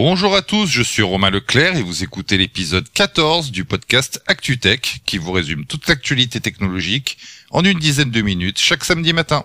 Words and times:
Bonjour 0.00 0.36
à 0.36 0.42
tous, 0.42 0.68
je 0.68 0.80
suis 0.80 1.02
Romain 1.02 1.28
Leclerc 1.28 1.76
et 1.76 1.82
vous 1.82 2.04
écoutez 2.04 2.38
l'épisode 2.38 2.88
14 2.88 3.50
du 3.50 3.64
podcast 3.64 4.22
ActuTech 4.28 5.00
qui 5.04 5.18
vous 5.18 5.32
résume 5.32 5.64
toute 5.64 5.88
l'actualité 5.88 6.38
technologique 6.38 7.18
en 7.50 7.64
une 7.64 7.80
dizaine 7.80 8.12
de 8.12 8.22
minutes 8.22 8.60
chaque 8.60 8.84
samedi 8.84 9.12
matin. 9.12 9.44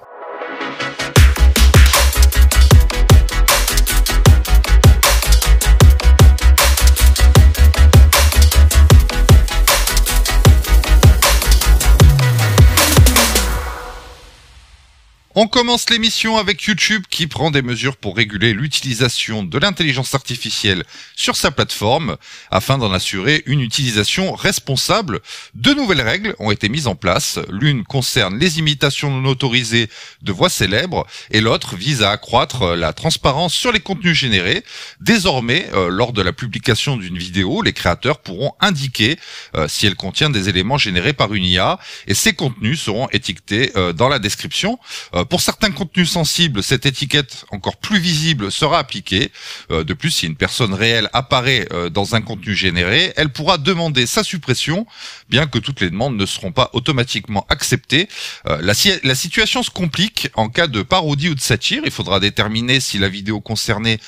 On 15.35 15.47
commence 15.47 15.89
l'émission 15.89 16.37
avec 16.37 16.61
YouTube 16.61 17.05
qui 17.09 17.25
prend 17.25 17.49
des 17.49 17.63
mesures 17.63 17.97
pour 17.97 18.15
réguler 18.15 18.53
l'utilisation 18.53 19.41
de 19.41 19.57
l'intelligence 19.57 20.13
artificielle 20.13 20.83
sur 21.15 21.35
sa 21.35 21.49
plateforme 21.49 22.17
afin 22.51 22.77
d'en 22.77 22.93
assurer 22.93 23.41
une 23.47 23.61
utilisation 23.61 24.33
responsable. 24.33 25.21
Deux 25.55 25.73
nouvelles 25.73 26.01
règles 26.01 26.35
ont 26.37 26.51
été 26.51 26.69
mises 26.69 26.85
en 26.85 26.93
place. 26.93 27.39
L'une 27.49 27.83
concerne 27.83 28.37
les 28.37 28.59
imitations 28.59 29.09
non 29.09 29.27
autorisées 29.27 29.89
de 30.21 30.31
voix 30.31 30.49
célèbres 30.49 31.07
et 31.31 31.41
l'autre 31.41 31.77
vise 31.77 32.03
à 32.03 32.11
accroître 32.11 32.75
la 32.75 32.93
transparence 32.93 33.55
sur 33.55 33.71
les 33.71 33.79
contenus 33.79 34.15
générés. 34.15 34.63
Désormais, 35.01 35.67
euh, 35.73 35.89
lors 35.89 36.13
de 36.13 36.21
la 36.21 36.31
publication 36.31 36.95
d'une 36.95 37.17
vidéo, 37.17 37.63
les 37.63 37.73
créateurs 37.73 38.19
pourront 38.19 38.53
indiquer 38.59 39.17
euh, 39.55 39.67
si 39.67 39.87
elle 39.87 39.95
contient 39.95 40.29
des 40.29 40.47
éléments 40.47 40.77
générés 40.77 41.13
par 41.13 41.33
une 41.33 41.43
IA 41.43 41.79
et 42.05 42.13
ces 42.13 42.33
contenus 42.33 42.79
seront 42.79 43.09
étiquetés 43.09 43.71
euh, 43.75 43.93
dans 43.93 44.09
la 44.09 44.19
description. 44.19 44.77
Euh, 45.23 45.25
pour 45.25 45.41
certains 45.41 45.71
contenus 45.71 46.11
sensibles, 46.11 46.63
cette 46.63 46.85
étiquette 46.85 47.45
encore 47.51 47.77
plus 47.77 47.99
visible 47.99 48.51
sera 48.51 48.79
appliquée. 48.79 49.31
Euh, 49.71 49.83
de 49.83 49.93
plus, 49.93 50.11
si 50.11 50.27
une 50.27 50.35
personne 50.35 50.73
réelle 50.73 51.09
apparaît 51.13 51.67
euh, 51.71 51.89
dans 51.89 52.15
un 52.15 52.21
contenu 52.21 52.55
généré, 52.55 53.13
elle 53.15 53.29
pourra 53.29 53.57
demander 53.57 54.05
sa 54.05 54.23
suppression, 54.23 54.85
bien 55.29 55.47
que 55.47 55.59
toutes 55.59 55.81
les 55.81 55.89
demandes 55.89 56.15
ne 56.15 56.25
seront 56.25 56.51
pas 56.51 56.69
automatiquement 56.73 57.45
acceptées. 57.49 58.07
La, 58.45 58.73
situation 59.15 59.63
se 59.63 59.69
complique 59.69 60.29
en 60.35 60.49
cas 60.49 60.67
de 60.67 60.81
parodie 60.81 61.29
ou 61.29 61.35
de 61.35 61.39
satire. 61.39 61.83
Il 61.85 61.91
faudra 61.91 62.19
déterminer 62.19 62.79
si 62.79 62.97
la 62.97 63.07
vidéo 63.07 63.41
concernée 63.41 63.99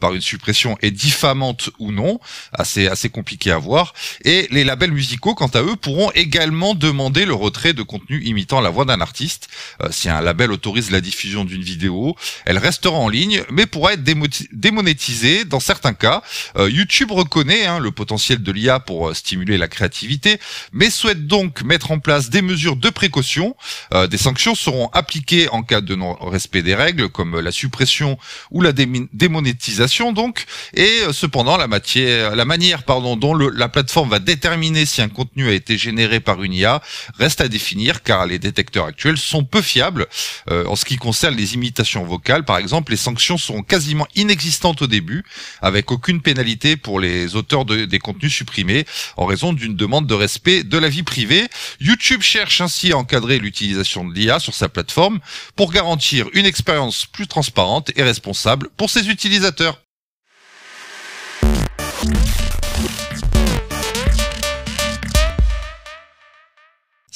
par 0.00 0.14
une 0.14 0.20
suppression 0.20 0.76
est 0.82 0.90
diffamante 0.90 1.70
ou 1.78 1.92
non. 1.92 2.18
Assez, 2.52 2.88
assez 2.88 3.10
compliqué 3.10 3.50
à 3.50 3.58
voir. 3.58 3.94
Et 4.24 4.48
les 4.50 4.64
labels 4.64 4.92
musicaux, 4.92 5.34
quant 5.34 5.48
à 5.48 5.62
eux, 5.62 5.76
pourront 5.76 6.10
également 6.14 6.74
demander 6.74 7.24
le 7.24 7.34
retrait 7.34 7.72
de 7.72 7.82
contenu 7.82 8.22
imitant 8.24 8.60
la 8.60 8.70
voix 8.70 8.84
d'un 8.84 9.00
artiste. 9.00 9.48
si 9.90 10.08
un 10.08 10.20
label 10.20 10.50
autorise 10.64 10.90
la 10.90 11.02
diffusion 11.02 11.44
d'une 11.44 11.62
vidéo, 11.62 12.16
elle 12.46 12.56
restera 12.56 12.96
en 12.96 13.10
ligne, 13.10 13.42
mais 13.50 13.66
pourra 13.66 13.92
être 13.92 14.02
démonétisée 14.02 15.44
dans 15.44 15.60
certains 15.60 15.92
cas. 15.92 16.22
Euh, 16.56 16.70
YouTube 16.70 17.10
reconnaît 17.10 17.66
hein, 17.66 17.78
le 17.78 17.90
potentiel 17.90 18.42
de 18.42 18.50
l'IA 18.50 18.80
pour 18.80 19.08
euh, 19.08 19.14
stimuler 19.14 19.58
la 19.58 19.68
créativité, 19.68 20.38
mais 20.72 20.88
souhaite 20.88 21.26
donc 21.26 21.62
mettre 21.62 21.90
en 21.90 21.98
place 21.98 22.30
des 22.30 22.40
mesures 22.40 22.76
de 22.76 22.88
précaution. 22.88 23.56
Euh, 23.92 24.06
des 24.06 24.16
sanctions 24.16 24.54
seront 24.54 24.88
appliquées 24.94 25.50
en 25.50 25.62
cas 25.62 25.82
de 25.82 25.94
non-respect 25.94 26.62
des 26.62 26.74
règles, 26.74 27.10
comme 27.10 27.38
la 27.38 27.52
suppression 27.52 28.16
ou 28.50 28.62
la 28.62 28.72
démonétisation 28.72 30.12
donc. 30.12 30.46
Et 30.72 31.00
cependant, 31.12 31.58
la, 31.58 31.66
matière, 31.66 32.34
la 32.36 32.46
manière 32.46 32.84
pardon, 32.84 33.16
dont 33.16 33.34
le, 33.34 33.50
la 33.50 33.68
plateforme 33.68 34.08
va 34.08 34.18
déterminer 34.18 34.86
si 34.86 35.02
un 35.02 35.10
contenu 35.10 35.48
a 35.48 35.52
été 35.52 35.76
généré 35.76 36.20
par 36.20 36.42
une 36.42 36.54
IA 36.54 36.80
reste 37.18 37.42
à 37.42 37.48
définir, 37.48 38.02
car 38.02 38.24
les 38.24 38.38
détecteurs 38.38 38.86
actuels 38.86 39.18
sont 39.18 39.44
peu 39.44 39.60
fiables. 39.60 40.06
Euh, 40.50 40.53
en 40.66 40.76
ce 40.76 40.84
qui 40.84 40.96
concerne 40.96 41.34
les 41.36 41.54
imitations 41.54 42.04
vocales, 42.04 42.44
par 42.44 42.58
exemple, 42.58 42.92
les 42.92 42.96
sanctions 42.96 43.38
seront 43.38 43.62
quasiment 43.62 44.06
inexistantes 44.14 44.82
au 44.82 44.86
début, 44.86 45.24
avec 45.60 45.90
aucune 45.90 46.20
pénalité 46.20 46.76
pour 46.76 47.00
les 47.00 47.36
auteurs 47.36 47.64
de, 47.64 47.84
des 47.84 47.98
contenus 47.98 48.32
supprimés 48.32 48.84
en 49.16 49.26
raison 49.26 49.52
d'une 49.52 49.76
demande 49.76 50.06
de 50.06 50.14
respect 50.14 50.64
de 50.64 50.78
la 50.78 50.88
vie 50.88 51.02
privée. 51.02 51.48
YouTube 51.80 52.22
cherche 52.22 52.60
ainsi 52.60 52.92
à 52.92 52.98
encadrer 52.98 53.38
l'utilisation 53.38 54.04
de 54.04 54.14
l'IA 54.14 54.38
sur 54.38 54.54
sa 54.54 54.68
plateforme 54.68 55.20
pour 55.56 55.72
garantir 55.72 56.28
une 56.32 56.46
expérience 56.46 57.06
plus 57.06 57.26
transparente 57.26 57.90
et 57.96 58.02
responsable 58.02 58.68
pour 58.76 58.90
ses 58.90 59.08
utilisateurs. 59.08 59.80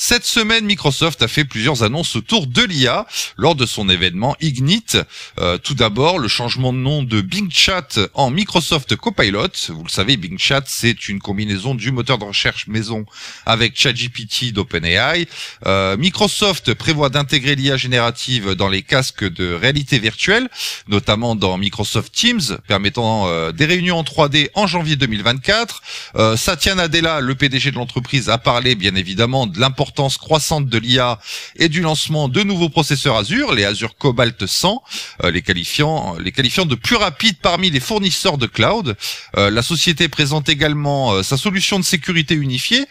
Cette 0.08 0.24
semaine, 0.24 0.64
Microsoft 0.64 1.20
a 1.22 1.28
fait 1.28 1.44
plusieurs 1.44 1.82
annonces 1.82 2.16
autour 2.16 2.46
de 2.46 2.62
l'IA 2.62 3.06
lors 3.36 3.54
de 3.54 3.66
son 3.66 3.90
événement 3.90 4.36
Ignite. 4.40 4.96
Euh, 5.38 5.58
tout 5.58 5.74
d'abord, 5.74 6.18
le 6.18 6.28
changement 6.28 6.72
de 6.72 6.78
nom 6.78 7.02
de 7.02 7.20
Bing 7.20 7.50
Chat 7.52 8.00
en 8.14 8.30
Microsoft 8.30 8.96
Copilot. 8.96 9.48
Vous 9.68 9.84
le 9.84 9.90
savez, 9.90 10.16
Bing 10.16 10.38
Chat, 10.38 10.62
c'est 10.64 11.10
une 11.10 11.18
combinaison 11.18 11.74
du 11.74 11.92
moteur 11.92 12.16
de 12.16 12.24
recherche 12.24 12.68
maison 12.68 13.04
avec 13.44 13.78
ChatGPT 13.78 14.54
d'OpenAI. 14.54 15.28
Euh, 15.66 15.98
Microsoft 15.98 16.72
prévoit 16.72 17.10
d'intégrer 17.10 17.54
l'IA 17.54 17.76
générative 17.76 18.52
dans 18.52 18.70
les 18.70 18.80
casques 18.80 19.30
de 19.30 19.52
réalité 19.52 19.98
virtuelle, 19.98 20.48
notamment 20.88 21.36
dans 21.36 21.58
Microsoft 21.58 22.14
Teams, 22.14 22.56
permettant 22.66 23.28
euh, 23.28 23.52
des 23.52 23.66
réunions 23.66 23.98
en 23.98 24.04
3D 24.04 24.48
en 24.54 24.66
janvier 24.66 24.96
2024. 24.96 25.82
Euh, 26.16 26.36
Satya 26.38 26.74
Nadella, 26.76 27.20
le 27.20 27.34
PDG 27.34 27.72
de 27.72 27.76
l'entreprise, 27.76 28.30
a 28.30 28.38
parlé 28.38 28.74
bien 28.74 28.94
évidemment 28.94 29.46
de 29.46 29.60
l'importance 29.60 29.97
croissante 30.16 30.66
de 30.66 30.78
l'IA 30.78 31.18
et 31.56 31.68
du 31.68 31.80
lancement 31.80 32.28
de 32.28 32.42
nouveaux 32.42 32.68
processeurs 32.68 33.16
Azure, 33.16 33.52
les 33.52 33.64
Azure 33.64 33.96
Cobalt 33.96 34.46
100, 34.46 34.82
euh, 35.24 35.30
les 35.30 35.42
qualifiant 35.42 36.16
les 36.18 36.32
qualifiant 36.32 36.66
de 36.66 36.74
plus 36.74 36.96
rapides 36.96 37.38
parmi 37.42 37.70
les 37.70 37.80
fournisseurs 37.80 38.38
de 38.38 38.46
cloud. 38.46 38.96
Euh, 39.36 39.50
la 39.50 39.62
société 39.62 40.08
présente 40.08 40.48
également 40.48 41.12
euh, 41.12 41.22
sa 41.22 41.36
solution 41.36 41.78
de 41.78 41.84
sécurité 41.84 42.34
unifiée, 42.34 42.86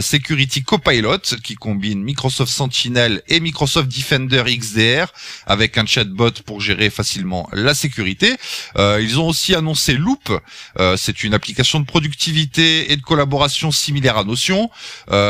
Security 0.00 0.62
Copilot, 0.62 1.18
qui 1.42 1.54
combine 1.54 2.02
Microsoft 2.02 2.52
Sentinel 2.52 3.22
et 3.28 3.40
Microsoft 3.40 3.88
Defender 3.88 4.44
XDR 4.46 5.06
avec 5.46 5.78
un 5.78 5.86
chatbot 5.86 6.30
pour 6.44 6.60
gérer 6.60 6.90
facilement 6.90 7.48
la 7.52 7.74
sécurité. 7.74 8.36
ils 8.78 9.18
ont 9.18 9.28
aussi 9.28 9.54
annoncé 9.54 9.94
Loop, 9.94 10.30
c'est 10.96 11.24
une 11.24 11.34
application 11.34 11.80
de 11.80 11.86
productivité 11.86 12.92
et 12.92 12.96
de 12.96 13.02
collaboration 13.02 13.70
similaire 13.70 14.18
à 14.18 14.24
Notion, 14.24 14.70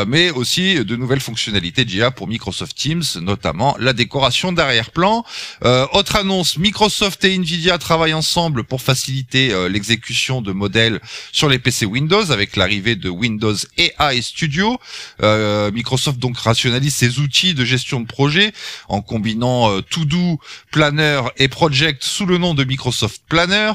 mais 0.07 0.31
aussi 0.31 0.85
de 0.85 0.97
nouvelles 0.97 1.12
fonctionnalités 1.21 1.85
d'IA 1.85 2.11
pour 2.11 2.29
Microsoft 2.29 2.77
Teams, 2.77 3.03
notamment 3.21 3.77
la 3.79 3.93
décoration 3.93 4.53
d'arrière-plan. 4.53 5.25
Euh, 5.65 5.87
autre 5.93 6.17
annonce, 6.17 6.59
Microsoft 6.59 7.25
et 7.25 7.35
Nvidia 7.35 7.79
travaillent 7.79 8.15
ensemble 8.15 8.65
pour 8.65 8.81
faciliter 8.83 9.53
euh, 9.53 9.69
l'exécution 9.69 10.43
de 10.43 10.53
modèles 10.53 11.01
sur 11.33 11.49
les 11.49 11.59
PC 11.59 11.87
Windows 11.87 12.31
avec 12.31 12.57
l'arrivée 12.57 12.97
de 12.97 13.09
Windows 13.09 13.55
AI 13.77 14.23
Studio. 14.23 14.79
Euh, 15.23 15.71
Microsoft 15.73 16.19
donc 16.19 16.39
rationalise 16.39 16.95
ses 16.95 17.19
outils 17.19 17.55
de 17.55 17.65
gestion 17.65 18.01
de 18.01 18.07
projet 18.07 18.53
en 18.89 19.03
combinant 19.03 19.81
To-Do, 19.83 20.39
Planner 20.71 21.23
et 21.37 21.49
Project 21.49 22.05
sous 22.05 22.27
le 22.27 22.39
nom 22.39 22.55
de 22.55 22.65
Microsoft 22.65 23.23
Planner. 23.29 23.73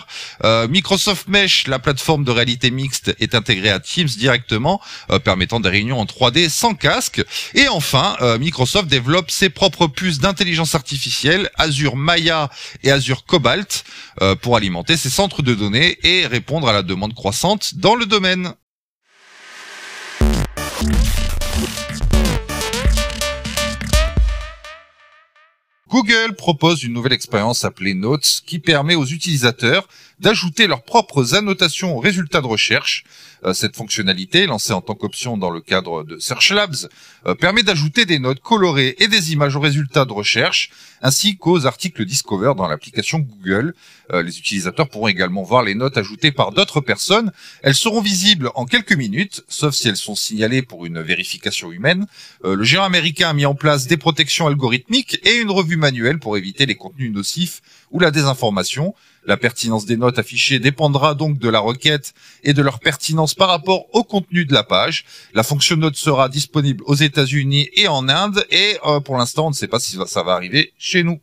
Microsoft 0.70 1.28
Mesh, 1.28 1.68
la 1.68 1.80
plateforme 1.80 2.24
de 2.24 2.32
réalité 2.32 2.72
mixte, 2.72 3.16
est 3.20 3.36
intégrée 3.36 3.70
à 3.70 3.80
Teams 3.80 4.08
directement, 4.08 4.82
permettant 5.24 5.60
des 5.60 5.70
réunions 5.70 6.00
en 6.00 6.06
3D 6.06 6.50
sans 6.50 6.74
casque. 6.74 7.24
Et 7.54 7.68
enfin, 7.68 8.16
euh, 8.22 8.38
Microsoft 8.38 8.88
développe 8.88 9.32
ses 9.32 9.50
propres 9.50 9.88
puces 9.88 10.20
d'intelligence 10.20 10.76
artificielle, 10.76 11.50
Azure 11.56 11.96
Maya 11.96 12.50
et 12.84 12.92
Azure 12.92 13.26
Cobalt, 13.26 13.84
euh, 14.22 14.36
pour 14.36 14.56
alimenter 14.56 14.98
ses 14.98 15.10
centres 15.10 15.42
de 15.42 15.54
données 15.54 15.98
et 16.04 16.26
répondre 16.28 16.68
à 16.68 16.74
la 16.74 16.84
demande 16.84 17.14
croissante 17.14 17.76
dans 17.76 17.96
le 17.96 18.06
domaine. 18.06 18.54
Google 25.90 26.36
propose 26.36 26.84
une 26.84 26.94
nouvelle 26.94 27.14
expérience 27.14 27.64
appelée 27.64 27.94
Notes 27.94 28.42
qui 28.46 28.60
permet 28.60 28.96
aux 28.96 29.06
utilisateurs 29.06 29.88
d'ajouter 30.20 30.68
leurs 30.68 30.84
propres 30.84 31.36
annotations 31.36 31.96
aux 31.96 32.00
résultats 32.00 32.42
de 32.42 32.48
recherche. 32.48 33.04
Euh, 33.46 33.54
cette 33.54 33.76
fonctionnalité, 33.76 34.48
lancée 34.48 34.74
en 34.74 34.82
tant 34.82 34.96
qu'option 34.96 35.38
dans 35.38 35.52
le 35.52 35.62
cadre 35.62 36.04
de 36.04 36.18
Search 36.18 36.52
Labs, 36.52 36.90
euh, 37.28 37.36
permet 37.36 37.62
d'ajouter 37.62 38.06
des 38.06 38.18
notes 38.18 38.40
colorées 38.40 38.96
et 39.00 39.08
des 39.08 39.32
images 39.32 39.56
aux 39.56 39.60
résultats 39.60 40.06
de 40.06 40.14
recherche, 40.14 40.72
ainsi 41.04 41.38
qu'aux 41.38 41.68
articles 41.68 42.04
Discover 42.04 42.54
dans 42.58 42.68
l'application 42.68 43.20
Google. 43.20 43.76
Euh, 44.12 44.24
les 44.24 44.40
utilisateurs 44.40 44.90
pourront 44.90 45.08
également 45.08 45.44
voir 45.44 45.62
les 45.62 45.76
notes 45.76 45.98
ajoutées 45.98 46.32
par 46.32 46.52
d'autres 46.52 46.82
personnes. 46.82 47.32
Elles 47.62 47.76
seront 47.76 48.02
visibles 48.02 48.50
en 48.56 48.66
quelques 48.66 48.94
minutes, 48.94 49.44
sauf 49.48 49.76
si 49.76 49.88
elles 49.88 49.98
sont 49.98 50.16
signalées 50.16 50.64
pour 50.64 50.86
une 50.86 51.02
vérification 51.02 51.72
humaine. 51.72 52.08
le 52.44 52.64
géant 52.64 52.84
américain 52.84 53.30
a 53.30 53.34
mis 53.34 53.46
en 53.46 53.56
place 53.56 53.88
des 53.88 53.98
protections 53.98 54.48
algorithmiques 54.48 55.20
et 55.24 55.36
une 55.36 55.52
revue 55.52 55.78
manuelle 55.78 56.20
pour 56.20 56.38
éviter 56.38 56.66
les 56.66 56.76
contenus 56.76 57.12
nocifs 57.12 57.62
ou 57.92 58.00
la 58.00 58.12
désinformation. 58.12 58.96
La 59.28 59.38
pertinence 59.38 59.86
des 59.86 59.98
notes 59.98 60.18
affichées 60.18 60.58
dépendra 60.60 61.14
donc 61.14 61.38
de 61.38 61.50
la 61.50 61.60
requête 61.60 62.14
et 62.44 62.54
de 62.54 62.62
leur 62.62 62.80
pertinence 62.80 63.36
par 63.36 63.50
rapport 63.50 63.86
au 63.94 64.04
contenu 64.04 64.46
de 64.46 64.54
la 64.54 64.64
page. 64.64 65.06
La 65.34 65.44
fonction 65.44 65.76
note 65.76 65.98
sera 65.98 66.30
disponible 66.30 66.84
aux 66.88 66.96
États-Unis 66.96 67.70
et 67.76 67.88
en 67.90 68.08
Inde 68.08 68.46
et 68.50 68.78
euh, 68.86 69.02
pour 69.02 69.18
l'instant 69.18 69.48
on 69.48 69.50
ne 69.50 69.56
sait 69.56 69.68
pas 69.68 69.80
si 69.80 69.98
ça 70.08 70.24
va 70.24 70.34
arriver 70.34 70.74
chez 70.78 71.04
nous. 71.04 71.20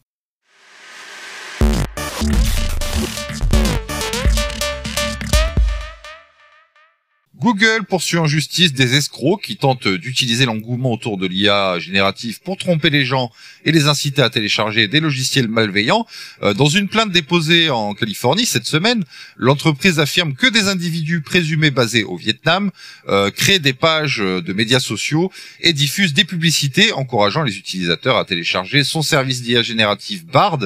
Google 7.45 7.85
poursuit 7.87 8.17
en 8.17 8.25
justice 8.27 8.73
des 8.73 8.95
escrocs 8.95 9.43
qui 9.43 9.59
tentent 9.59 9.87
d'utiliser 9.87 10.47
l'engouement 10.47 10.93
autour 10.93 11.19
de 11.19 11.27
l'IA 11.27 11.79
générative 11.79 12.41
pour 12.41 12.57
tromper 12.57 12.89
les 12.89 13.05
gens 13.05 13.31
et 13.67 13.71
les 13.71 13.87
inciter 13.87 14.23
à 14.23 14.31
télécharger 14.31 14.89
des 14.89 14.99
logiciels 14.99 15.49
malveillants. 15.49 16.07
Euh, 16.43 16.55
dans 16.55 16.71
une 16.71 16.89
plainte 16.89 17.13
déposée 17.13 17.69
en 17.69 17.93
Californie 17.93 18.47
cette 18.47 18.65
semaine, 18.65 19.05
l'entreprise 19.37 20.01
affirme 20.01 20.33
que 20.33 20.47
des 20.47 20.69
individus 20.69 21.21
présumés 21.21 21.71
basés 21.71 22.03
au 22.03 22.17
Vietnam 22.17 22.71
euh, 23.09 23.31
créent 23.31 23.59
des 23.59 23.75
pages 23.75 24.21
de 24.21 24.53
médias 24.55 24.81
sociaux 24.81 25.31
et 25.61 25.75
diffusent 25.75 26.15
des 26.15 26.25
publicités 26.25 26.95
encourageant 26.95 27.43
les 27.43 27.59
utilisateurs 27.59 28.17
à 28.17 28.25
télécharger 28.25 28.85
son 28.85 29.03
service 29.03 29.43
d'IA 29.43 29.63
générative 29.63 30.25
Bard. 30.25 30.61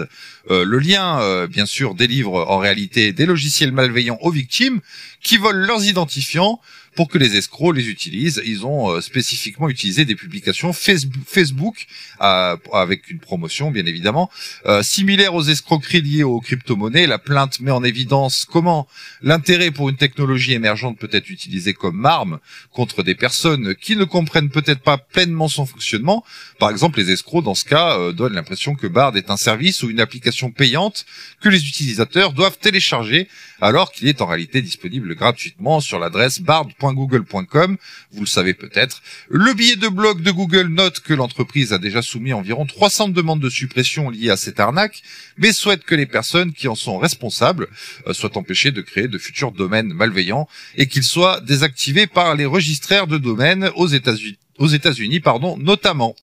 Euh, 0.50 0.64
le 0.64 0.78
lien, 0.78 1.46
bien 1.48 1.66
sûr, 1.66 1.96
délivre 1.96 2.34
en 2.48 2.58
réalité 2.58 3.12
des 3.12 3.26
logiciels 3.26 3.72
malveillants 3.72 4.18
aux 4.20 4.30
victimes 4.30 4.80
qui 5.20 5.38
volent 5.38 5.66
leurs 5.66 5.84
identifiants 5.84 6.60
pour 6.94 7.08
que 7.08 7.18
les 7.18 7.36
escrocs 7.36 7.76
les 7.76 7.88
utilisent. 7.88 8.42
Ils 8.44 8.66
ont 8.66 8.90
euh, 8.90 9.00
spécifiquement 9.00 9.68
utilisé 9.68 10.04
des 10.04 10.14
publications 10.14 10.72
Facebook 10.72 11.86
euh, 12.20 12.56
avec 12.72 13.10
une 13.10 13.18
promotion, 13.18 13.70
bien 13.70 13.86
évidemment, 13.86 14.30
euh, 14.66 14.82
similaire 14.82 15.34
aux 15.34 15.42
escroqueries 15.42 16.02
liées 16.02 16.22
aux 16.22 16.40
crypto-monnaies. 16.40 17.06
La 17.06 17.18
plainte 17.18 17.60
met 17.60 17.70
en 17.70 17.84
évidence 17.84 18.46
comment 18.50 18.88
l'intérêt 19.22 19.70
pour 19.70 19.88
une 19.88 19.96
technologie 19.96 20.52
émergente 20.52 20.98
peut 20.98 21.10
être 21.12 21.30
utilisé 21.30 21.74
comme 21.74 22.04
arme 22.04 22.38
contre 22.72 23.02
des 23.02 23.14
personnes 23.14 23.74
qui 23.74 23.96
ne 23.96 24.04
comprennent 24.04 24.50
peut-être 24.50 24.82
pas 24.82 24.98
pleinement 24.98 25.48
son 25.48 25.66
fonctionnement. 25.66 26.24
Par 26.58 26.70
exemple, 26.70 26.98
les 26.98 27.10
escrocs, 27.10 27.44
dans 27.44 27.54
ce 27.54 27.64
cas, 27.64 28.12
donnent 28.12 28.34
l'impression 28.34 28.74
que 28.74 28.86
Bard 28.86 29.16
est 29.16 29.30
un 29.30 29.36
service 29.36 29.82
ou 29.82 29.90
une 29.90 30.00
application 30.00 30.50
payante 30.50 31.06
que 31.40 31.48
les 31.48 31.66
utilisateurs 31.68 32.32
doivent 32.32 32.58
télécharger 32.58 33.28
alors 33.60 33.92
qu'il 33.92 34.08
est 34.08 34.20
en 34.20 34.26
réalité 34.26 34.62
disponible 34.62 35.14
gratuitement 35.14 35.80
sur 35.80 35.98
l'adresse 35.98 36.40
bard.google.com. 36.80 37.76
Vous 38.12 38.20
le 38.20 38.26
savez 38.26 38.54
peut-être. 38.54 39.02
Le 39.28 39.52
billet 39.54 39.76
de 39.76 39.88
blog 39.88 40.22
de 40.22 40.30
Google 40.30 40.68
note 40.68 41.00
que 41.00 41.14
l'entreprise 41.14 41.72
a 41.72 41.78
déjà 41.78 42.02
soumis 42.02 42.32
environ 42.32 42.66
300 42.66 43.08
demandes 43.08 43.40
de 43.40 43.50
suppression 43.50 44.10
liées 44.10 44.30
à 44.30 44.36
cette 44.36 44.60
arnaque, 44.60 45.02
mais 45.36 45.52
souhaite 45.52 45.84
que 45.84 45.94
les 45.94 46.06
personnes 46.06 46.52
qui 46.52 46.68
en 46.68 46.74
sont 46.74 46.98
responsables 46.98 47.68
euh, 48.06 48.12
soient 48.12 48.36
empêchées 48.36 48.70
de 48.70 48.80
créer 48.80 49.08
de 49.08 49.18
futurs 49.18 49.52
domaines 49.52 49.92
malveillants 49.92 50.48
et 50.76 50.86
qu'ils 50.86 51.04
soient 51.04 51.40
désactivés 51.40 52.06
par 52.06 52.34
les 52.34 52.46
registraires 52.46 53.06
de 53.06 53.18
domaines 53.18 53.70
aux 53.74 53.88
États-Unis, 53.88 54.38
aux 54.58 54.68
États-Unis, 54.68 55.20
pardon, 55.20 55.56
notamment. 55.56 56.14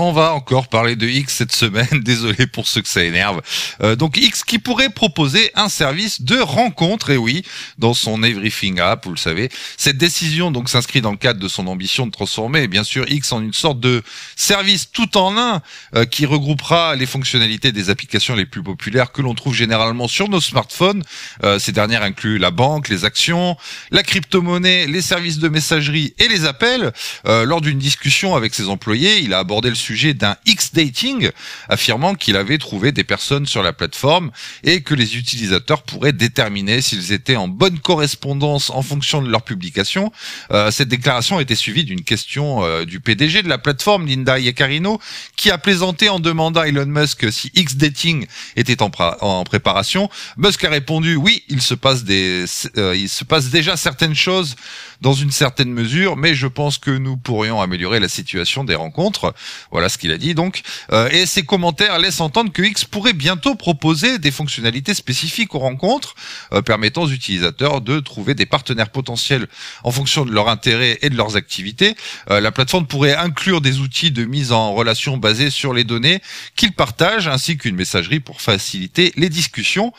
On 0.00 0.12
va 0.12 0.32
encore 0.32 0.68
parler 0.68 0.94
de 0.94 1.08
X 1.08 1.34
cette 1.34 1.50
semaine. 1.50 1.88
Désolé 2.04 2.46
pour 2.46 2.68
ceux 2.68 2.80
que 2.80 2.88
ça 2.88 3.02
énerve. 3.02 3.42
Euh, 3.82 3.96
donc 3.96 4.16
X 4.16 4.44
qui 4.44 4.60
pourrait 4.60 4.90
proposer 4.90 5.50
un 5.56 5.68
service 5.68 6.22
de 6.22 6.38
rencontre, 6.38 7.10
et 7.10 7.16
oui, 7.16 7.42
dans 7.78 7.94
son 7.94 8.22
Everything 8.22 8.78
App, 8.78 9.06
vous 9.06 9.10
le 9.10 9.18
savez. 9.18 9.50
Cette 9.76 9.98
décision 9.98 10.52
donc 10.52 10.68
s'inscrit 10.68 11.00
dans 11.00 11.10
le 11.10 11.16
cadre 11.16 11.40
de 11.40 11.48
son 11.48 11.66
ambition 11.66 12.06
de 12.06 12.12
transformer, 12.12 12.68
bien 12.68 12.84
sûr, 12.84 13.10
X 13.10 13.32
en 13.32 13.42
une 13.42 13.52
sorte 13.52 13.80
de 13.80 14.04
service 14.36 14.88
tout 14.92 15.18
en 15.18 15.36
un 15.36 15.62
euh, 15.96 16.04
qui 16.04 16.26
regroupera 16.26 16.94
les 16.94 17.06
fonctionnalités 17.06 17.72
des 17.72 17.90
applications 17.90 18.36
les 18.36 18.46
plus 18.46 18.62
populaires 18.62 19.10
que 19.10 19.20
l'on 19.20 19.34
trouve 19.34 19.56
généralement 19.56 20.06
sur 20.06 20.28
nos 20.28 20.40
smartphones. 20.40 21.02
Euh, 21.42 21.58
ces 21.58 21.72
dernières 21.72 22.04
incluent 22.04 22.38
la 22.38 22.52
banque, 22.52 22.88
les 22.88 23.04
actions, 23.04 23.56
la 23.90 24.04
crypto-monnaie, 24.04 24.86
les 24.86 25.02
services 25.02 25.40
de 25.40 25.48
messagerie 25.48 26.14
et 26.20 26.28
les 26.28 26.44
appels. 26.44 26.92
lors 27.24 27.60
d'une 27.60 27.78
discussion 27.78 28.36
avec 28.36 28.54
ses 28.54 28.68
employés, 28.68 29.18
il 29.18 29.34
a 29.34 29.40
abordé 29.40 29.70
le 29.70 29.74
sujet 29.74 29.87
d'un 30.14 30.36
X-dating, 30.46 31.30
affirmant 31.68 32.14
qu'il 32.14 32.36
avait 32.36 32.58
trouvé 32.58 32.92
des 32.92 33.04
personnes 33.04 33.46
sur 33.46 33.62
la 33.62 33.72
plateforme 33.72 34.30
et 34.64 34.82
que 34.82 34.94
les 34.94 35.16
utilisateurs 35.16 35.82
pourraient 35.82 36.12
déterminer 36.12 36.80
s'ils 36.80 37.12
étaient 37.12 37.36
en 37.36 37.48
bonne 37.48 37.78
correspondance 37.78 38.70
en 38.70 38.82
fonction 38.82 39.22
de 39.22 39.28
leur 39.28 39.42
publication. 39.42 40.12
Euh, 40.50 40.70
cette 40.70 40.88
déclaration 40.88 41.38
a 41.38 41.42
été 41.42 41.54
suivie 41.54 41.84
d'une 41.84 42.02
question 42.02 42.64
euh, 42.64 42.84
du 42.84 43.00
PDG 43.00 43.42
de 43.42 43.48
la 43.48 43.58
plateforme, 43.58 44.06
Linda 44.06 44.38
Yaccarino, 44.38 45.00
qui 45.36 45.50
a 45.50 45.58
plaisanté 45.58 46.08
en 46.08 46.20
demandant 46.20 46.60
à 46.60 46.68
Elon 46.68 46.86
Musk 46.86 47.32
si 47.32 47.50
X-dating 47.54 48.26
était 48.56 48.82
en, 48.82 48.90
en, 49.20 49.44
préparation. 49.44 50.10
Musk 50.36 50.64
a 50.64 50.70
répondu 50.70 51.16
oui, 51.16 51.44
il 51.48 51.62
se 51.62 51.74
passe 51.74 52.04
des, 52.04 52.44
euh, 52.76 52.96
il 52.96 53.08
se 53.08 53.24
passe 53.24 53.50
déjà 53.50 53.76
certaines 53.76 54.14
choses 54.14 54.56
dans 55.00 55.12
une 55.12 55.30
certaine 55.30 55.72
mesure, 55.72 56.16
mais 56.16 56.34
je 56.34 56.46
pense 56.46 56.78
que 56.78 56.90
nous 56.90 57.16
pourrions 57.16 57.60
améliorer 57.60 58.00
la 58.00 58.08
situation 58.08 58.64
des 58.64 58.74
rencontres. 58.74 59.34
Voilà 59.70 59.77
ce 59.88 59.98
qu'il 59.98 60.10
a 60.10 60.18
dit 60.18 60.34
donc. 60.34 60.62
Euh, 60.92 61.08
et 61.10 61.26
ses 61.26 61.44
commentaires 61.44 61.98
laissent 61.98 62.20
entendre 62.20 62.52
que 62.52 62.62
X 62.62 62.84
pourrait 62.84 63.12
bientôt 63.12 63.54
proposer 63.54 64.18
des 64.18 64.30
fonctionnalités 64.30 64.94
spécifiques 64.94 65.54
aux 65.54 65.60
rencontres, 65.60 66.14
euh, 66.52 66.62
permettant 66.62 67.02
aux 67.02 67.10
utilisateurs 67.10 67.80
de 67.80 68.00
trouver 68.00 68.34
des 68.34 68.46
partenaires 68.46 68.90
potentiels 68.90 69.46
en 69.84 69.90
fonction 69.90 70.24
de 70.24 70.32
leurs 70.32 70.48
intérêts 70.48 70.98
et 71.02 71.10
de 71.10 71.16
leurs 71.16 71.36
activités. 71.36 71.94
Euh, 72.30 72.40
la 72.40 72.50
plateforme 72.50 72.86
pourrait 72.86 73.14
inclure 73.14 73.60
des 73.60 73.78
outils 73.78 74.10
de 74.10 74.24
mise 74.24 74.52
en 74.52 74.72
relation 74.72 75.16
basés 75.16 75.50
sur 75.50 75.72
les 75.72 75.84
données 75.84 76.20
qu'ils 76.56 76.72
partagent, 76.72 77.28
ainsi 77.28 77.56
qu'une 77.56 77.76
messagerie 77.76 78.20
pour 78.20 78.40
faciliter 78.40 79.12
les 79.16 79.28
discussions. 79.28 79.92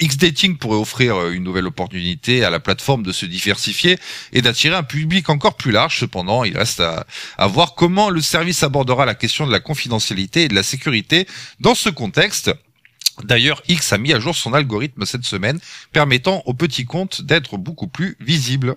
X 0.00 0.16
Dating 0.16 0.56
pourrait 0.56 0.78
offrir 0.78 1.28
une 1.28 1.44
nouvelle 1.44 1.66
opportunité 1.66 2.44
à 2.44 2.50
la 2.50 2.60
plateforme 2.60 3.02
de 3.02 3.12
se 3.12 3.26
diversifier 3.26 3.98
et 4.32 4.42
d'attirer 4.42 4.74
un 4.74 4.82
public 4.82 5.28
encore 5.28 5.56
plus 5.56 5.72
large. 5.72 5.98
Cependant, 5.98 6.44
il 6.44 6.56
reste 6.56 6.80
à, 6.80 7.06
à 7.38 7.46
voir 7.46 7.74
comment 7.74 8.10
le 8.10 8.20
service 8.20 8.62
abordera 8.62 9.06
la 9.06 9.14
question 9.20 9.46
de 9.46 9.52
la 9.52 9.60
confidentialité 9.60 10.44
et 10.44 10.48
de 10.48 10.54
la 10.54 10.64
sécurité 10.64 11.28
dans 11.60 11.76
ce 11.76 11.88
contexte. 11.88 12.50
D'ailleurs, 13.22 13.62
X 13.68 13.92
a 13.92 13.98
mis 13.98 14.12
à 14.12 14.18
jour 14.18 14.34
son 14.34 14.54
algorithme 14.54 15.04
cette 15.04 15.24
semaine, 15.24 15.60
permettant 15.92 16.42
aux 16.46 16.54
petits 16.54 16.86
comptes 16.86 17.22
d'être 17.22 17.58
beaucoup 17.58 17.86
plus 17.86 18.16
visibles. 18.18 18.76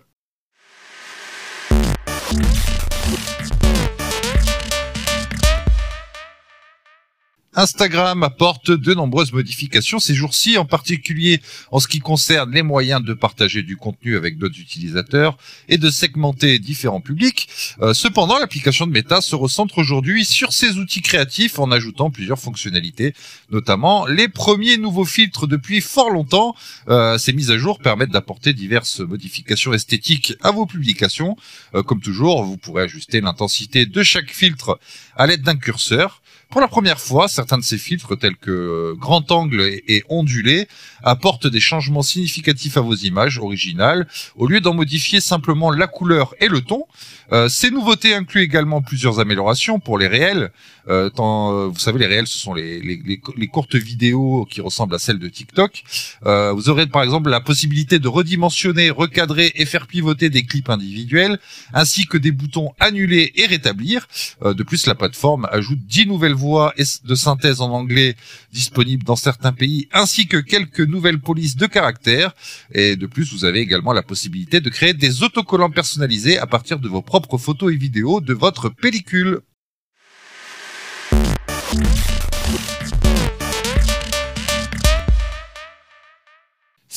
Instagram 7.55 8.23
apporte 8.23 8.71
de 8.71 8.93
nombreuses 8.93 9.31
modifications 9.31 9.99
ces 9.99 10.15
jours-ci, 10.15 10.57
en 10.57 10.65
particulier 10.65 11.41
en 11.71 11.79
ce 11.79 11.87
qui 11.87 11.99
concerne 11.99 12.51
les 12.51 12.63
moyens 12.63 13.03
de 13.03 13.13
partager 13.13 13.63
du 13.63 13.77
contenu 13.77 14.17
avec 14.17 14.37
d'autres 14.37 14.59
utilisateurs 14.59 15.37
et 15.69 15.77
de 15.77 15.89
segmenter 15.89 16.59
différents 16.59 17.01
publics. 17.01 17.47
Euh, 17.81 17.93
cependant, 17.93 18.39
l'application 18.39 18.87
de 18.87 18.91
Meta 18.91 19.21
se 19.21 19.35
recentre 19.35 19.77
aujourd'hui 19.77 20.25
sur 20.25 20.51
ses 20.51 20.77
outils 20.77 21.01
créatifs 21.01 21.59
en 21.59 21.71
ajoutant 21.71 22.09
plusieurs 22.09 22.39
fonctionnalités, 22.39 23.13
notamment 23.51 24.05
les 24.07 24.27
premiers 24.27 24.77
nouveaux 24.77 25.05
filtres 25.05 25.47
depuis 25.47 25.81
fort 25.81 26.09
longtemps. 26.09 26.55
Euh, 26.89 27.17
ces 27.17 27.33
mises 27.33 27.51
à 27.51 27.57
jour 27.57 27.79
permettent 27.79 28.11
d'apporter 28.11 28.53
diverses 28.53 28.99
modifications 28.99 29.73
esthétiques 29.73 30.33
à 30.41 30.51
vos 30.51 30.65
publications. 30.65 31.37
Euh, 31.75 31.83
comme 31.83 32.01
toujours, 32.01 32.43
vous 32.43 32.57
pourrez 32.57 32.83
ajuster 32.83 33.21
l'intensité 33.21 33.85
de 33.85 34.03
chaque 34.03 34.31
filtre 34.31 34.79
à 35.15 35.27
l'aide 35.27 35.43
d'un 35.43 35.55
curseur. 35.55 36.22
Pour 36.53 36.61
la 36.61 36.67
première 36.67 36.99
fois, 36.99 37.27
certains 37.27 37.57
de 37.57 37.63
ces 37.63 37.79
filtres, 37.79 38.15
tels 38.15 38.35
que 38.35 38.51
euh, 38.51 38.95
grand 38.95 39.31
angle 39.31 39.63
et, 39.63 40.03
ondulé, 40.07 40.67
apportent 41.01 41.47
des 41.47 41.59
changements 41.59 42.03
significatifs 42.03 42.77
à 42.77 42.81
vos 42.81 42.93
images 42.93 43.39
originales, 43.39 44.07
au 44.35 44.45
lieu 44.45 44.61
d'en 44.61 44.75
modifier 44.75 45.19
simplement 45.19 45.71
la 45.71 45.87
couleur 45.87 46.35
et 46.39 46.47
le 46.47 46.61
ton. 46.61 46.85
Euh, 47.31 47.49
ces 47.49 47.71
nouveautés 47.71 48.13
incluent 48.13 48.43
également 48.43 48.83
plusieurs 48.83 49.19
améliorations 49.19 49.79
pour 49.79 49.97
les 49.97 50.05
réels. 50.05 50.51
Euh, 50.89 51.09
tant, 51.09 51.69
vous 51.69 51.79
savez, 51.79 51.97
les 51.97 52.05
réels, 52.05 52.27
ce 52.27 52.37
sont 52.37 52.53
les, 52.53 52.79
les, 52.81 53.01
les, 53.35 53.47
courtes 53.47 53.75
vidéos 53.75 54.45
qui 54.47 54.61
ressemblent 54.61 54.93
à 54.93 54.99
celles 54.99 55.17
de 55.17 55.29
TikTok. 55.29 55.83
vous 56.23 56.69
aurez 56.69 56.85
par 56.85 57.01
exemple 57.01 57.31
la 57.31 57.41
possibilité 57.41 57.97
de 57.97 58.07
redimensionner, 58.07 58.91
recadrer 58.91 59.53
et 59.55 59.65
faire 59.65 59.87
pivoter 59.87 60.29
des 60.29 60.43
clips 60.43 60.69
individuels, 60.69 61.39
ainsi 61.73 62.05
que 62.05 62.19
des 62.19 62.31
boutons 62.31 62.73
annuler 62.79 63.31
et 63.37 63.47
rétablir. 63.47 64.07
de 64.43 64.61
plus, 64.61 64.85
la 64.85 64.93
plateforme 64.93 65.47
ajoute 65.51 65.79
10 65.79 66.07
nouvelles 66.07 66.33
voix 66.43 66.73
de 67.11 67.15
synthèse 67.15 67.61
en 67.61 67.71
anglais 67.71 68.15
disponibles 68.51 69.03
dans 69.03 69.15
certains 69.15 69.53
pays, 69.53 69.87
ainsi 69.93 70.27
que 70.27 70.37
quelques 70.37 70.81
nouvelles 70.93 71.19
polices 71.19 71.55
de 71.55 71.67
caractères. 71.67 72.33
Et 72.73 72.95
de 72.95 73.07
plus, 73.07 73.33
vous 73.33 73.45
avez 73.45 73.59
également 73.59 73.93
la 73.93 74.03
possibilité 74.03 74.59
de 74.59 74.69
créer 74.69 74.93
des 74.93 75.23
autocollants 75.23 75.71
personnalisés 75.71 76.37
à 76.37 76.47
partir 76.47 76.79
de 76.79 76.89
vos 76.89 77.01
propres 77.01 77.37
photos 77.37 77.71
et 77.73 77.77
vidéos 77.77 78.19
de 78.19 78.33
votre 78.33 78.69
pellicule. 78.69 79.41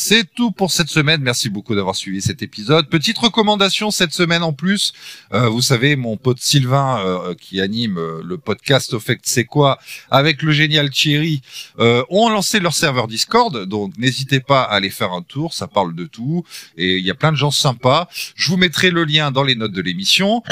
C'est 0.08 0.32
tout 0.36 0.52
pour 0.52 0.70
cette 0.70 0.88
semaine. 0.88 1.20
Merci 1.20 1.50
beaucoup 1.50 1.75
d'avoir 1.75 1.96
suivi 1.96 2.22
cet 2.22 2.40
épisode. 2.40 2.88
Petite 2.88 3.18
recommandation 3.18 3.90
cette 3.90 4.12
semaine 4.12 4.44
en 4.44 4.52
plus. 4.52 4.92
Euh, 5.32 5.48
vous 5.48 5.62
savez, 5.62 5.96
mon 5.96 6.16
pote 6.16 6.38
Sylvain 6.38 7.00
euh, 7.04 7.34
qui 7.34 7.60
anime 7.60 7.98
euh, 7.98 8.22
le 8.22 8.38
podcast 8.38 8.94
Au 8.94 9.00
fait 9.00 9.18
c'est 9.25 9.46
quoi 9.46 9.80
avec 10.08 10.42
le 10.42 10.52
génial 10.52 10.90
Thierry 10.90 11.42
ont 11.78 12.28
lancé 12.28 12.60
leur 12.60 12.72
serveur 12.72 13.08
Discord. 13.08 13.64
Donc 13.64 13.98
n'hésitez 13.98 14.38
pas 14.38 14.62
à 14.62 14.75
aller 14.75 14.90
faire 14.90 15.10
un 15.10 15.22
tour. 15.22 15.52
Ça 15.52 15.66
parle 15.66 15.96
de 15.96 16.04
tout 16.04 16.44
et 16.76 16.98
il 16.98 17.04
y 17.04 17.10
a 17.10 17.14
plein 17.14 17.32
de 17.32 17.36
gens 17.36 17.50
sympas. 17.50 18.08
Je 18.36 18.48
vous 18.48 18.56
mettrai 18.56 18.90
le 18.90 19.02
lien 19.02 19.32
dans 19.32 19.42
les 19.42 19.56
notes 19.56 19.72
de 19.72 19.82
l'émission. 19.82 20.44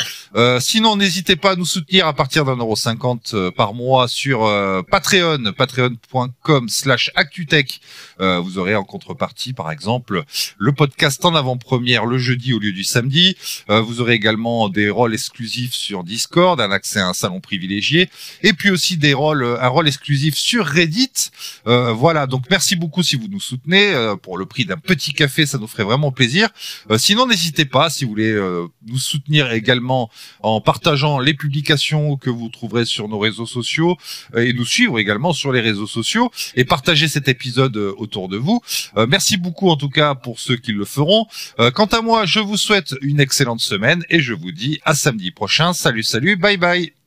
sinon, 0.59 0.97
n'hésitez 0.97 1.37
pas 1.37 1.53
à 1.53 1.55
nous 1.55 1.65
soutenir 1.65 2.09
à 2.09 2.13
partir 2.13 2.45
d'un 2.45 2.57
euro 2.57 2.75
cinquante 2.75 3.37
par 3.57 3.73
mois 3.73 4.09
sur 4.09 4.41
Patreon, 4.91 5.53
patreon.com 5.57 6.69
slash 6.69 7.13
actutech. 7.15 7.81
vous 8.19 8.59
aurez 8.59 8.75
en 8.75 8.85
contrepartie, 8.85 9.44
par 9.53 9.71
exemple, 9.71 10.25
le 10.59 10.73
podcast 10.73 11.25
en 11.25 11.35
avant-première 11.35 12.07
le 12.07 12.19
jeudi 12.19 12.53
au 12.53 12.59
lieu 12.59 12.73
du 12.73 12.85
samedi. 12.85 13.37
Euh, 13.71 13.81
vous 13.81 14.01
aurez 14.01 14.15
également 14.15 14.69
des 14.69 14.91
rôles 14.91 15.15
exclusifs 15.15 15.75
sur 15.75 16.05
Discord, 16.05 16.61
un 16.61 16.71
accès 16.71 17.01
à 17.01 17.09
un 17.09 17.13
salon 17.13 17.41
privilégié, 17.41 18.09
et 18.43 18.53
puis 18.53 18.71
aussi 18.71 18.97
des 18.97 19.15
rôles, 19.15 19.45
un 19.45 19.69
rôle 19.69 19.89
exclusif 19.89 20.37
sur 20.37 20.67
Reddit. 20.67 21.31
Euh, 21.67 21.93
voilà, 21.93 22.27
donc 22.27 22.45
merci 22.51 22.77
beaucoup 22.77 23.03
si 23.03 23.17
vous 23.17 23.29
nous 23.29 23.41
soutenez. 23.41 23.93
Euh, 23.93 24.17
pour 24.17 24.39
le 24.39 24.47
prix 24.47 24.65
d'un 24.65 24.77
petit 24.77 25.13
café, 25.13 25.47
ça 25.47 25.59
nous 25.59 25.67
ferait 25.67 25.85
vraiment 25.85 26.13
plaisir. 26.13 26.49
sinon, 26.97 27.27
n'hésitez 27.27 27.65
pas, 27.65 27.91
si 27.91 28.05
vous 28.05 28.11
voulez 28.11 28.35
nous 28.87 28.99
soutenir 28.99 29.53
également 29.53 30.11
en 30.41 30.61
partageant 30.61 31.19
les 31.19 31.35
publications 31.35 32.17
que 32.17 32.31
vous 32.31 32.49
trouverez 32.49 32.85
sur 32.85 33.09
nos 33.09 33.19
réseaux 33.19 33.47
sociaux, 33.47 33.97
et 34.37 34.53
nous 34.53 34.65
suivre 34.65 34.99
également 34.99 35.33
sur 35.33 35.53
les 35.53 35.61
réseaux 35.61 35.87
sociaux, 35.87 36.31
et 36.55 36.65
partager 36.65 37.09
cet 37.09 37.29
épisode 37.29 37.77
autour 37.77 38.29
de 38.29 38.37
vous. 38.37 38.63
merci 39.09 39.34
beaucoup 39.37 39.69
en 39.69 39.77
tout 39.77 39.91
cas 39.91 40.15
pour 40.15 40.41
ceux 40.41 40.57
qui 40.57 40.73
le 40.73 40.85
feront. 40.85 41.27
quant 41.75 41.87
à 41.87 42.01
moi, 42.01 42.25
je 42.27 42.41
vous 42.41 42.57
souhaite 42.57 42.95
une 43.03 43.21
excellente 43.21 43.61
semaine 43.61 44.05
et 44.11 44.21
je 44.21 44.33
vous 44.33 44.53
dis 44.53 44.81
à 44.85 44.95
samedi 44.95 45.31
prochain. 45.31 45.73
Salut, 45.73 46.03
salut, 46.03 46.37
bye 46.37 46.57
bye. 46.57 46.95